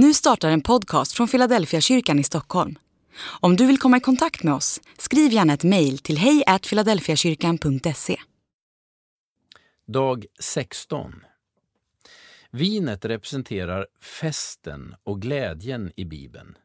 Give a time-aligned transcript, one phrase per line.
[0.00, 2.78] Nu startar en podcast från Philadelphia kyrkan i Stockholm.
[3.40, 8.16] Om du vill komma i kontakt med oss, skriv gärna ett mejl till hejfiladelfiakyrkan.se.
[9.86, 11.12] Dag 16.
[12.50, 16.56] Vinet representerar festen och glädjen i Bibeln.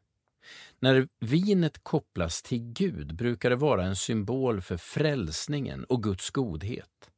[0.79, 7.12] När vinet kopplas till Gud brukar det vara en symbol för frälsningen och Guds godhet.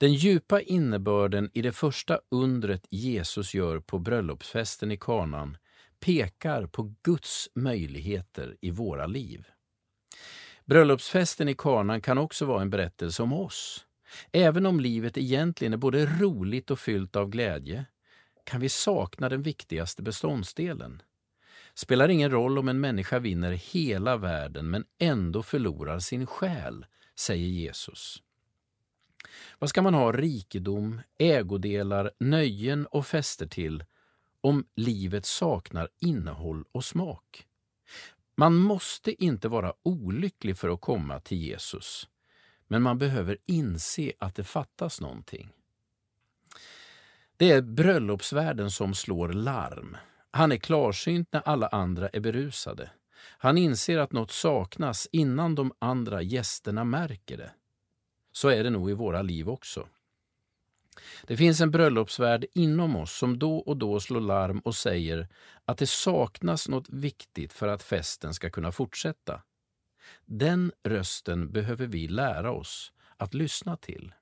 [0.00, 5.56] Den djupa innebörden i det första undret Jesus gör på bröllopsfesten i kanan
[6.00, 9.46] pekar på Guds möjligheter i våra liv.
[10.64, 13.86] Bröllopsfesten i kanan kan också vara en berättelse om oss.
[14.32, 17.84] Även om livet egentligen är både roligt och fyllt av glädje
[18.44, 21.02] kan vi sakna den viktigaste beståndsdelen.
[21.74, 26.86] Spelar ingen roll om en människa vinner hela världen men ändå förlorar sin själ,
[27.18, 28.22] säger Jesus.
[29.58, 33.84] Vad ska man ha rikedom, ägodelar, nöjen och fester till
[34.40, 37.46] om livet saknar innehåll och smak?
[38.36, 42.08] Man måste inte vara olycklig för att komma till Jesus,
[42.68, 45.52] men man behöver inse att det fattas någonting.
[47.36, 49.96] Det är bröllopsvärden som slår larm.
[50.30, 52.90] Han är klarsynt när alla andra är berusade.
[53.38, 57.50] Han inser att något saknas innan de andra gästerna märker det.
[58.32, 59.88] Så är det nog i våra liv också.
[61.26, 65.28] Det finns en bröllopsvärld inom oss som då och då slår larm och säger
[65.64, 69.42] att det saknas något viktigt för att festen ska kunna fortsätta.
[70.24, 74.12] Den rösten behöver vi lära oss att lyssna till.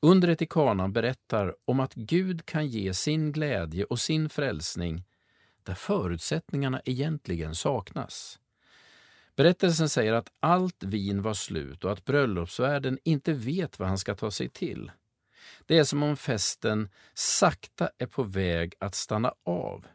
[0.00, 5.04] Undret i kanan berättar om att Gud kan ge sin glädje och sin frälsning
[5.62, 8.38] där förutsättningarna egentligen saknas.
[9.36, 14.14] Berättelsen säger att allt vin var slut och att bröllopsvärden inte vet vad han ska
[14.14, 14.90] ta sig till.
[15.66, 19.86] Det är som om festen sakta är på väg att stanna av.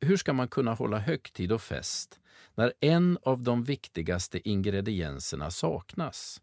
[0.00, 2.20] Hur ska man kunna hålla högtid och fest
[2.54, 6.40] när en av de viktigaste ingredienserna saknas?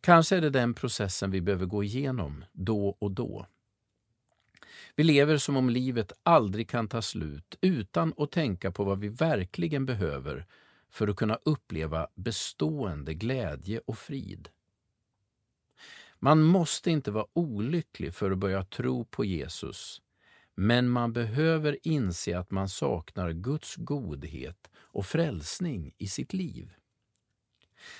[0.00, 3.46] Kanske är det den processen vi behöver gå igenom då och då.
[4.96, 9.08] Vi lever som om livet aldrig kan ta slut utan att tänka på vad vi
[9.08, 10.46] verkligen behöver
[10.92, 14.48] för att kunna uppleva bestående glädje och frid.
[16.18, 20.02] Man måste inte vara olycklig för att börja tro på Jesus,
[20.54, 26.74] men man behöver inse att man saknar Guds godhet och frälsning i sitt liv.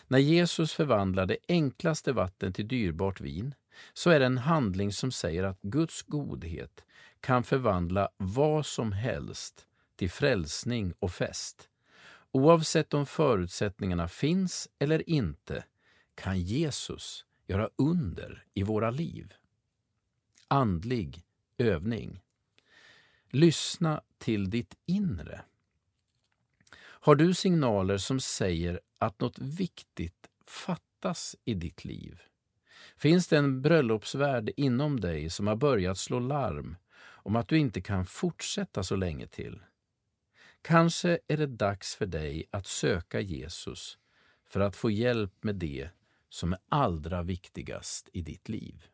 [0.08, 3.54] När Jesus förvandlar det enklaste vatten till dyrbart vin
[3.92, 6.84] så är det en handling som säger att Guds godhet
[7.20, 9.66] kan förvandla vad som helst
[9.97, 11.69] till frälsning och fest.
[12.32, 15.65] Oavsett om förutsättningarna finns eller inte
[16.15, 19.32] kan Jesus göra under i våra liv.
[20.48, 21.25] Andlig
[21.59, 22.20] övning.
[23.31, 25.43] Lyssna till ditt inre.
[26.76, 32.22] Har du signaler som säger att något viktigt fattas i ditt liv?
[32.97, 37.81] Finns det en bröllopsvärd inom dig som har börjat slå larm om att du inte
[37.81, 39.60] kan fortsätta så länge till?
[40.62, 43.98] Kanske är det dags för dig att söka Jesus
[44.46, 45.88] för att få hjälp med det
[46.28, 48.86] som är allra viktigast i ditt liv.